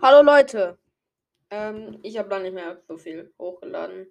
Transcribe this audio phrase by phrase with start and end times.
[0.00, 0.78] Hallo Leute.
[1.50, 4.06] Ähm, ich habe lange nicht mehr so viel hochgeladen.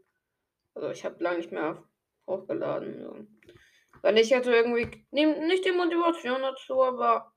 [0.74, 1.82] Also ich habe lange nicht mehr
[2.28, 3.02] hochgeladen.
[3.02, 3.26] So.
[4.02, 7.32] Weil ich hatte irgendwie nicht die Motivation dazu, aber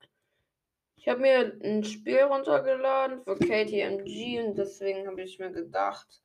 [0.97, 6.21] ich habe mir ein Spiel runtergeladen für KTMG und deswegen habe ich mir gedacht,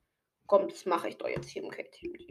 [0.47, 2.27] komm, das mache ich doch jetzt hier im KTMG.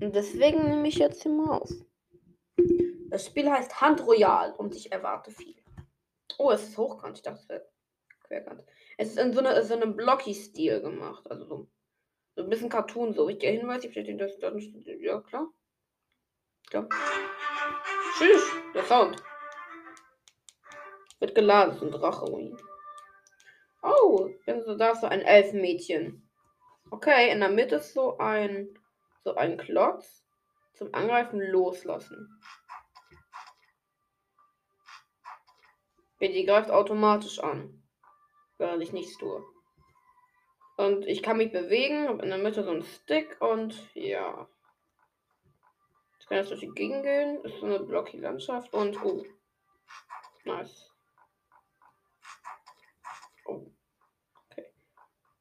[0.00, 1.70] Und deswegen nehme ich jetzt hier mal auf.
[3.10, 5.62] Das Spiel heißt Hand Royal und ich erwarte viel.
[6.38, 7.18] Oh, es ist hochkant.
[7.18, 7.64] Ich dachte,
[8.24, 8.62] querkant.
[8.98, 11.30] Es ist in so, eine, so einem Blocky-Stil gemacht.
[11.30, 11.68] Also so,
[12.36, 13.84] so ein bisschen Cartoon, so richtiger Hinweis.
[13.84, 14.58] Ich verstehe das dann.
[15.00, 15.48] Ja, klar.
[16.68, 16.88] Klar.
[18.18, 19.22] Tschüss, der Sound.
[21.20, 22.24] Wird geladen, ist ein Drache.
[23.82, 26.28] Oh, da ist so ein Elfenmädchen.
[26.90, 28.78] Okay, in der Mitte ist so ein,
[29.22, 30.24] so ein Klotz
[30.74, 32.40] zum Angreifen loslassen.
[36.20, 37.83] Die greift automatisch an
[38.58, 39.44] während ich nichts tue.
[40.76, 44.48] Und ich kann mich bewegen, habe in der Mitte so einen Stick und ja.
[46.18, 47.44] Ich kann jetzt durch die Gegend gehen.
[47.44, 49.24] Ist so eine blocky Landschaft und oh.
[50.44, 50.90] Nice.
[53.44, 53.70] Oh.
[54.50, 54.66] Okay.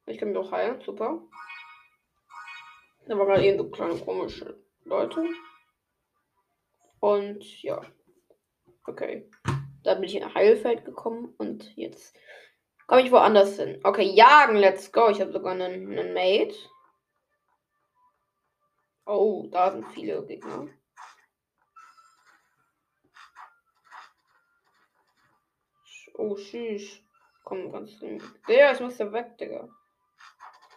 [0.06, 1.22] Ich kann mich auch heilen, super.
[3.08, 5.26] Da war gerade eben so kleine komische Leute.
[7.00, 7.82] Und ja.
[8.86, 9.30] Okay.
[9.84, 12.16] Da bin ich in ein Heilfeld gekommen und jetzt
[12.88, 13.80] Komme ich woanders hin?
[13.84, 15.10] Okay, jagen, let's go.
[15.10, 16.56] Ich habe sogar einen, einen Mate.
[19.06, 20.68] Oh, da sind viele Gegner.
[26.16, 27.02] Oh, tschüss.
[27.44, 28.22] Komm, ganz drin.
[28.48, 29.68] Der, ich muss ja weg, Digga.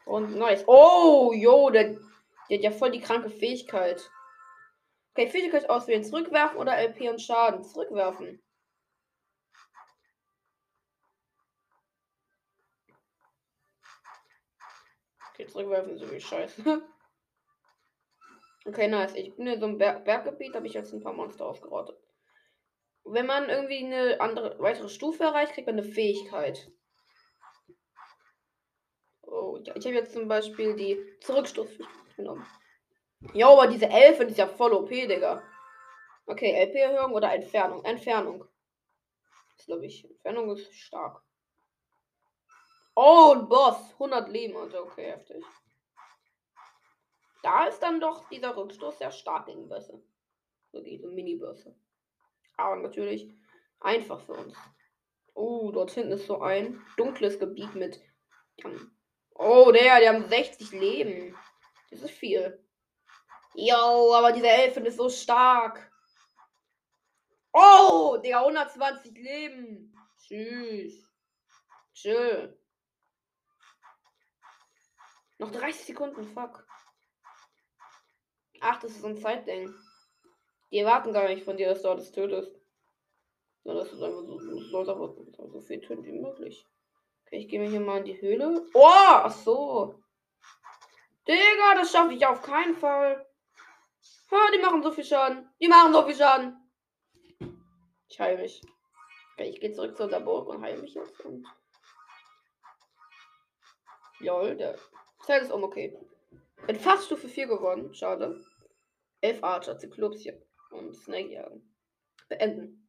[0.05, 0.65] Und nice.
[0.67, 1.97] Oh, jo, der,
[2.49, 4.11] der hat ja voll die kranke Fähigkeit.
[5.13, 6.05] Okay, Fähigkeit auswählen.
[6.05, 7.65] Zurückwerfen oder LP und Schaden.
[7.65, 8.43] Zurückwerfen.
[15.37, 16.83] Okay, zurückwerfen so wie scheiße.
[18.69, 19.15] Okay, nice.
[19.15, 21.97] Ich bin in so einem Ber Berggebiet, habe ich jetzt ein paar Monster ausgerottet.
[23.05, 26.69] Wenn man irgendwie eine andere weitere Stufe erreicht, kriegt man eine Fähigkeit.
[29.23, 29.61] Oh.
[29.73, 31.79] Ich habe jetzt zum Beispiel die Zurückstoß
[32.17, 32.45] genommen.
[33.35, 35.45] Ja, aber diese Elfen ist ja voll OP, Digga.
[36.27, 37.85] Okay, LP-Erhöhung oder Entfernung?
[37.85, 38.45] Entfernung.
[39.57, 40.11] Das glaube ich.
[40.11, 41.23] Entfernung ist stark.
[42.97, 43.93] Oh, ein Boss.
[43.93, 44.57] 100 Leben.
[44.57, 45.45] Also, okay, heftig.
[47.43, 49.69] Da ist dann doch dieser Rückstoß sehr stark gegen.
[49.69, 51.77] So diese Mini-Bösse.
[52.57, 53.31] Aber natürlich
[53.81, 54.57] einfach für uns.
[55.35, 58.01] Oh, dort hinten ist so ein dunkles Gebiet mit.
[59.35, 61.37] Oh, der, die haben 60 Leben.
[61.91, 62.65] Das ist viel.
[63.55, 65.93] Jo, aber diese Elfen ist so stark.
[67.53, 69.95] Oh, der 120 Leben.
[70.19, 71.13] Tschüss.
[71.93, 72.59] Chill.
[75.39, 76.67] Noch 30 Sekunden, fuck.
[78.61, 79.75] Ach, das ist ein Zeitding.
[80.71, 82.59] Die erwarten gar nicht von dir, dass du alles tötest.
[83.63, 85.09] Sondern dass du einfach so, sollst aber
[85.49, 86.67] so viel töten wie möglich.
[87.27, 88.67] Okay, ich gehe mir hier mal in die Höhle.
[88.73, 90.03] Oh, ach so.
[91.29, 93.27] Digga, das schaffe ich auf keinen Fall.
[94.31, 95.49] Ha, die machen so viel Schaden.
[95.61, 96.57] Die machen so viel Schaden.
[98.09, 98.63] Ich heile mich.
[99.35, 101.21] Okay, ich gehe zurück zu der Burg und heile mich jetzt.
[101.25, 101.47] Und...
[104.21, 104.79] Lol, der
[105.27, 105.99] Zeit ist um, okay.
[106.69, 107.93] Bin fast Stufe 4 geworden.
[107.93, 108.41] Schade.
[109.23, 110.35] 11 Archer, Zyklopsia
[110.71, 111.75] und Snake jagen.
[112.29, 112.89] Beenden.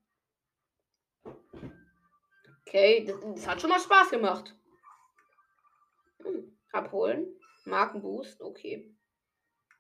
[2.62, 4.56] Okay, das, das, hat schon mal Spaß gemacht.
[6.22, 6.56] Hm.
[6.72, 7.28] Abholen.
[7.66, 8.96] Markenboost, okay.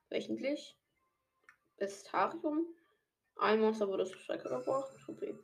[0.09, 0.75] Wöchentlich.
[1.77, 2.65] Bestarium.
[3.35, 4.91] Ein Monster wurde zur Strecke gebracht.
[5.07, 5.37] Okay.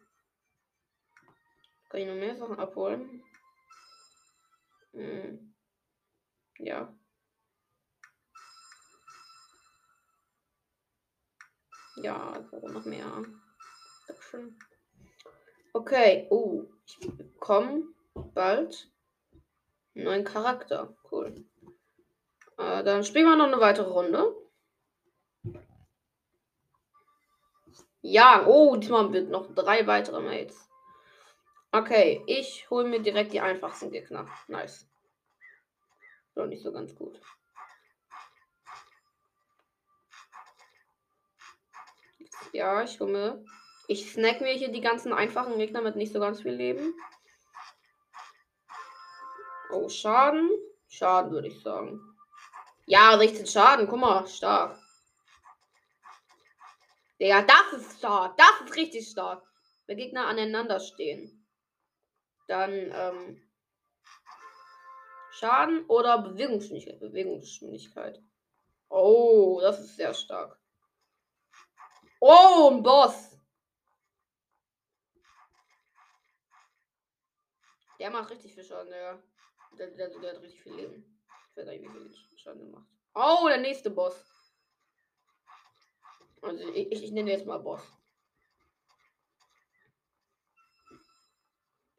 [1.90, 3.24] Kann ich noch mehr Sachen abholen?
[4.94, 5.54] Hm.
[6.58, 6.92] Ja.
[12.04, 13.24] Ja, warum noch mehr?
[14.08, 14.60] Dankeschön.
[15.72, 17.84] Okay, oh, ich bekomme
[18.14, 18.92] bald
[19.96, 20.94] einen neuen Charakter.
[21.10, 21.46] Cool.
[22.58, 24.36] Äh, dann spielen wir noch eine weitere Runde.
[28.02, 30.70] Ja, oh, diesmal wird noch drei weitere Mates.
[31.72, 34.28] Okay, ich hole mir direkt die einfachsten Gegner.
[34.50, 34.90] Nice.
[36.36, 37.22] Doch nicht so ganz gut.
[42.54, 43.44] Ja, ich komme.
[43.88, 46.94] Ich snack mir hier die ganzen einfachen Gegner mit nicht so ganz viel Leben.
[49.72, 50.50] Oh, Schaden.
[50.88, 52.00] Schaden, würde ich sagen.
[52.86, 53.88] Ja, 16 Schaden.
[53.88, 54.78] Guck mal, stark.
[57.18, 58.38] Ja, das ist stark.
[58.38, 59.44] Das ist richtig stark.
[59.88, 61.44] Wenn Gegner aneinander stehen.
[62.48, 63.42] Dann, ähm,
[65.32, 67.00] Schaden oder Bewegungsgeschwindigkeit?
[67.00, 68.22] Bewegungsgeschwindigkeit.
[68.90, 70.63] Oh, das ist sehr stark.
[72.26, 73.38] Oh, ein Boss.
[78.00, 79.22] Der macht richtig viel Schaden, der.
[79.78, 81.22] Der, der, der hat richtig viel Leben.
[81.52, 82.88] Ich weiß nicht, wie viel Schaden macht.
[83.14, 84.16] Oh, der nächste Boss.
[86.42, 87.82] Also ich, ich nenne jetzt mal Boss.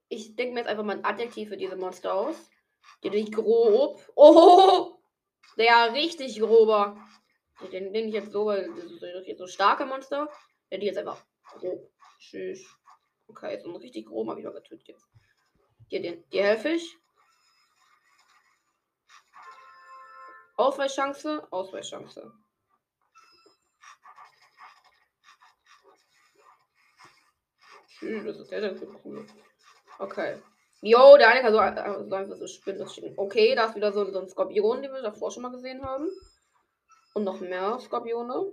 [0.08, 2.50] Ich denke mir jetzt einfach mal ein Adjektiv für diese Monster aus.
[3.02, 4.00] Die grob.
[4.14, 4.98] Oh!
[5.58, 6.96] Der richtig grober.
[7.72, 10.28] Den nenne ich jetzt so, weil das ist jetzt so starke Monster.
[10.70, 11.90] Der die jetzt einfach grob.
[12.18, 12.66] Tschüss.
[13.28, 15.06] Okay, so ein richtig grob habe ich mal getötet jetzt.
[15.88, 16.96] Hier, den, die helfe ich.
[20.56, 22.32] Ausweichchance, Ausweichchance.
[27.88, 29.26] Tschüss, das ist denn so cool.
[29.98, 30.42] Okay.
[30.82, 32.86] Jo, der eine kann so, äh, so einfach so Spinnen.
[33.16, 36.08] Okay, da ist wieder so, so ein Skorpion, den wir davor schon mal gesehen haben.
[37.14, 38.52] Und noch mehr Skorpione.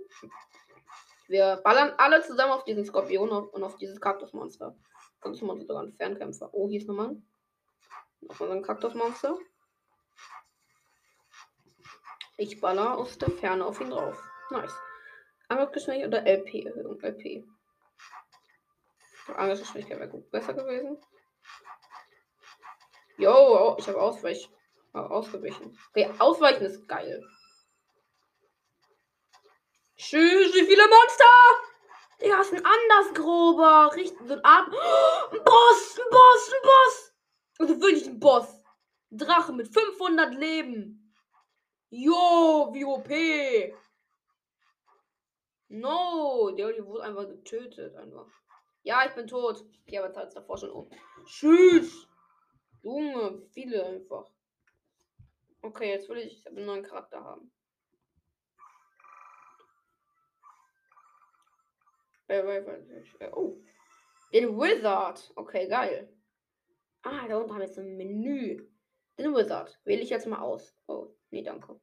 [1.28, 4.76] Wir ballern alle zusammen auf diesen Skorpion und auf dieses Kaktusmonster.
[5.20, 6.48] Kaktusmonster sogar ein Fernkämpfer.
[6.52, 7.16] Oh, hier ist nochmal.
[8.20, 9.36] Nochmal so ein Kaktusmonster.
[12.36, 14.22] Ich baller aus der Ferne auf ihn drauf.
[14.50, 14.74] Nice.
[15.48, 17.00] Angriffsgeschwindigkeit oder LP-Erhöhung?
[17.00, 17.44] LP.
[19.36, 20.98] Angriffsgeschwindigkeit wäre gut besser gewesen.
[23.18, 24.50] Jo, oh, ich habe Ausweich.
[24.92, 25.78] ausgewichen.
[25.90, 27.22] Okay, Ausweichen ist geil.
[30.02, 31.24] Tschüss, wie viele Monster!
[32.20, 33.92] Digga, ist ein anders grober.
[33.94, 34.66] Richtig, so ein Art.
[34.66, 37.14] Ein Boss, ein Boss, ein Boss.
[37.60, 38.64] Also wirklich ein Boss.
[39.10, 41.14] Drache mit 500 Leben.
[41.90, 43.08] Jo, wie OP.
[45.68, 47.94] No, der wurde einfach getötet.
[47.94, 48.26] Einfach.
[48.82, 49.64] Ja, ich bin tot.
[49.86, 50.90] Okay, aber hat davor schon um.
[51.26, 52.08] Tschüss.
[52.82, 54.28] Junge, viele einfach.
[55.60, 57.52] Okay, jetzt will ich einen neuen Charakter haben.
[63.32, 63.58] Oh.
[64.32, 65.32] Den Wizard.
[65.36, 66.08] Okay, geil.
[67.02, 68.66] Ah, da unten haben wir jetzt ein Menü.
[69.18, 69.78] Den Wizard.
[69.84, 70.74] Wähle ich jetzt mal aus.
[70.86, 71.78] Oh, nee, danke.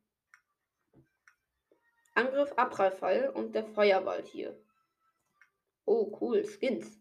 [2.15, 4.59] Angriff, Abprallfall und der Feuerwald hier.
[5.85, 6.43] Oh, cool.
[6.43, 6.99] Skins.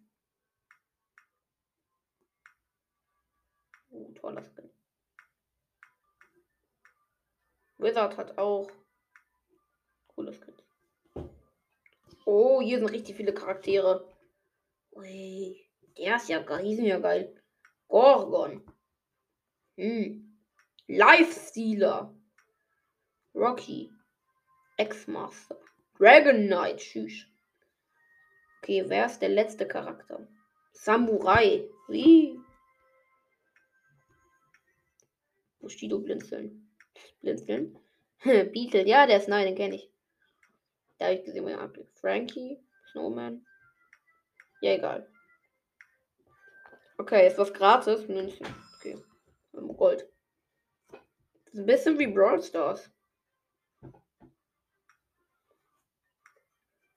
[3.91, 4.71] Oh, toller Skin.
[7.79, 8.71] Wizard hat auch
[10.09, 10.58] coole Skins.
[12.31, 14.07] Oh, hier sind richtig viele Charaktere.
[14.93, 15.67] Ui,
[15.97, 16.63] der ist ja geil.
[16.63, 17.35] Die sind ja geil.
[17.89, 18.63] Gorgon.
[19.79, 20.39] Hm.
[20.89, 22.15] Lifestealer.
[23.35, 23.91] Rocky.
[24.77, 25.57] X-Master.
[25.99, 26.81] Dragon Knight.
[26.81, 27.25] Tschüss.
[28.59, 30.29] Okay, wer ist der letzte Charakter?
[30.73, 31.67] Samurai.
[31.89, 32.39] Wie?
[35.61, 36.71] Bushido blinzeln.
[37.23, 37.79] Blinzeln.
[38.23, 39.91] Beetle, ja, der ist nein, den kenne ich.
[40.99, 41.89] Da habe ich gesehen, mein Anblick.
[41.95, 42.59] Frankie,
[42.91, 43.47] Snowman.
[44.61, 45.09] Ja, egal.
[46.99, 48.09] Okay, ist was gratis.
[48.09, 48.47] Münzen.
[48.77, 48.99] Okay.
[49.53, 50.09] Gold.
[50.91, 52.91] Das ist ein bisschen wie Brawl Stars.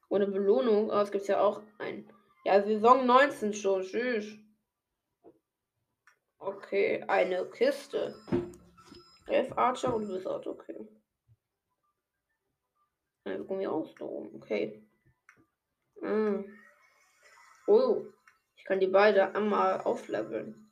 [0.10, 0.90] Ohne Belohnung.
[0.90, 2.12] Aber es gibt ja auch ein.
[2.44, 3.84] Ja, Saison 19 schon.
[3.84, 4.36] Tschüss.
[6.40, 8.16] Okay, eine Kiste.
[9.28, 10.88] Elf Archer und Wizard, okay.
[13.24, 14.36] Da oben.
[14.36, 14.84] Okay.
[16.04, 16.44] Ah.
[17.68, 18.06] Oh.
[18.56, 20.72] Ich kann die beide einmal aufleveln.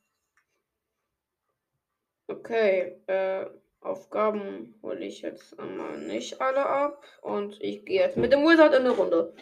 [2.28, 3.02] Okay.
[3.08, 3.46] Äh,
[3.82, 7.06] Aufgaben hole ich jetzt einmal nicht alle ab.
[7.22, 9.34] Und ich gehe jetzt mit dem Wizard in eine Runde.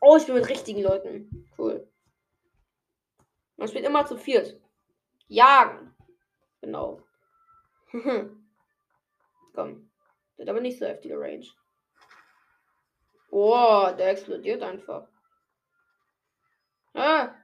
[0.00, 1.48] Oh, ich bin mit richtigen Leuten.
[1.56, 1.90] Cool.
[3.56, 4.60] Man spielt immer zu viert.
[5.28, 5.94] Jagen.
[6.60, 7.02] Genau.
[9.54, 9.90] Komm.
[10.36, 11.46] Der hat aber nicht so heftige Range.
[13.30, 15.06] Oh, der explodiert einfach.
[16.94, 17.34] Ah.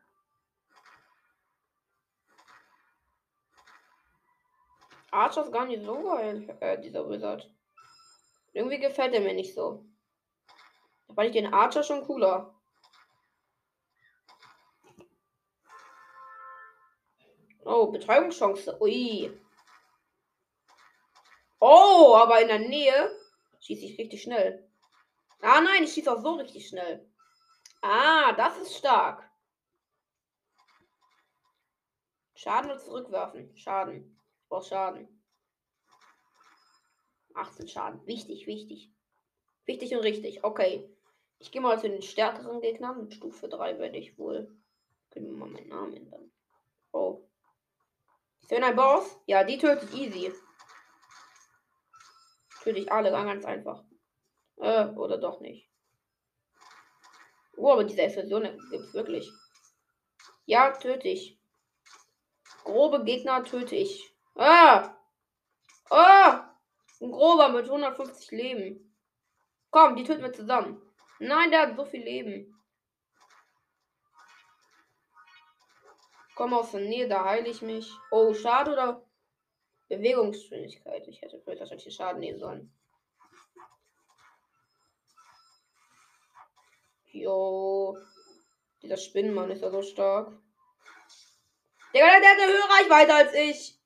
[5.12, 7.48] Archer ist gar nicht so geil, äh, dieser Wizard.
[8.52, 9.84] Irgendwie gefällt er mir nicht so.
[11.06, 12.54] Da fand ich den Archer schon cooler.
[17.64, 18.76] Oh, Betäubungschance.
[18.80, 19.30] Ui.
[21.60, 23.10] Oh, aber in der Nähe
[23.60, 24.68] schieße ich richtig schnell.
[25.40, 27.08] Ah nein, ich schieße auch so richtig schnell.
[27.82, 29.28] Ah, das ist stark.
[32.34, 33.56] Schaden und zurückwerfen.
[33.56, 34.20] Schaden.
[34.50, 35.22] Ich Schaden.
[37.34, 38.06] 18 Schaden.
[38.06, 38.92] Wichtig, wichtig.
[39.66, 40.44] Wichtig und richtig.
[40.44, 40.88] Okay.
[41.38, 42.98] Ich gehe mal zu den stärkeren Gegnern.
[42.98, 44.56] Mit Stufe 3 werde ich wohl.
[45.10, 46.30] Können wir mal meinen Namen ändern.
[46.92, 47.26] Oh.
[48.40, 49.18] Ist denn ein Boss?
[49.26, 50.32] Ja, die tötet easy.
[52.62, 53.84] Töte ich alle ganz einfach.
[54.58, 55.70] Äh, oder doch nicht.
[57.56, 59.30] Oh, aber diese Explosion gibt es wirklich.
[60.44, 61.38] Ja, töte ich.
[62.64, 64.14] Grobe Gegner töte ich.
[64.34, 64.96] Ah!
[65.90, 66.56] Ah!
[67.00, 68.96] Ein grober mit 150 Leben.
[69.70, 70.82] Komm, die töten wir zusammen.
[71.18, 72.52] Nein, der hat so viel Leben.
[76.34, 77.90] Komm aus der Nähe, da heile ich mich.
[78.10, 79.06] Oh, schade oder
[79.88, 81.06] Bewegungsgeschwindigkeit.
[81.08, 82.72] Ich hätte vielleicht wahrscheinlich Schaden nehmen sollen.
[87.16, 87.96] Jo.
[88.82, 90.32] Dieser Spinnenmann ist ja so stark.
[91.94, 93.78] Digga, der hat eine höhere Reichweite als ich.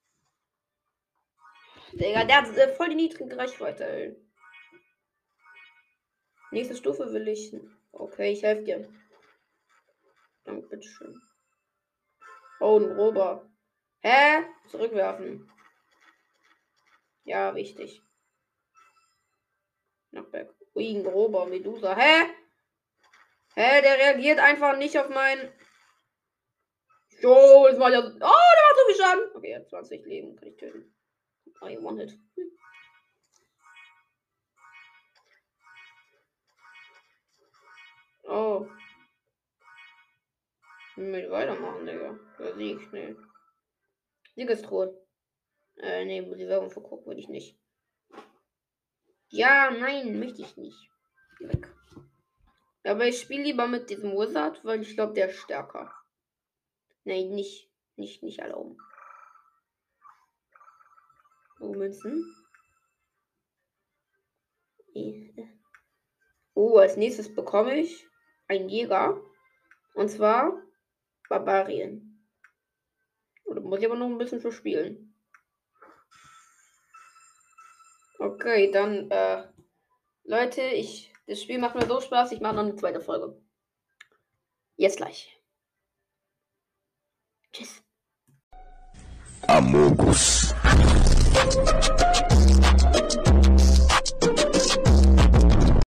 [1.92, 4.16] Digga, der hat äh, voll die niedrige Reichweite, ey.
[6.50, 7.54] Nächste Stufe will ich.
[7.92, 8.92] Okay, ich helfe dir.
[10.44, 11.22] Danke, bitteschön.
[12.58, 13.48] Oh, ein Rober.
[14.00, 14.44] Hä?
[14.66, 15.50] Zurückwerfen.
[17.24, 18.02] Ja, wichtig.
[20.10, 20.52] Knockback.
[20.74, 21.94] Ui, ein grober Medusa.
[21.96, 22.39] Hä?
[23.54, 25.52] Hä, der reagiert einfach nicht auf mein.
[27.20, 28.00] Jo, jetzt war ja.
[28.00, 29.36] Oh, der macht so viel Schaden.
[29.36, 30.36] Okay, er hat 20 Leben.
[30.36, 30.94] Kann ich töten.
[31.62, 32.12] I want it.
[32.36, 32.50] Hm.
[38.24, 38.66] Oh.
[40.96, 42.18] Mit weitermachen, Digga.
[42.56, 43.16] Sieg, ne.
[44.36, 45.06] Siegestruhe.
[45.78, 47.58] Äh, ne, die Werbung vergucken würde ich nicht.
[49.30, 50.90] Ja, nein, möchte ich nicht.
[51.40, 51.68] Weg.
[52.84, 55.94] Aber ich spiele lieber mit diesem Wizard, weil ich glaube, der ist stärker.
[57.04, 57.70] Nein, nicht.
[57.96, 58.78] Nicht, nicht erlauben.
[61.60, 62.34] Oh, Münzen.
[66.54, 68.08] Oh, als nächstes bekomme ich
[68.48, 69.20] einen Jäger.
[69.94, 70.62] Und zwar
[71.28, 72.26] Barbarien.
[73.44, 75.14] Oder muss ich aber noch ein bisschen verspielen.
[78.18, 79.48] Okay, dann, äh,
[80.24, 83.40] Leute, ich, das Spiel macht mir so Spaß, ich mache noch eine zweite Folge.
[84.76, 85.40] Jetzt gleich.
[87.52, 87.82] Tschüss.
[89.46, 90.52] Amogus.